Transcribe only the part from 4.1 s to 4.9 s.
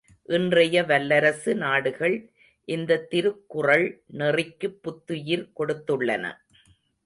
நெறிக்குப்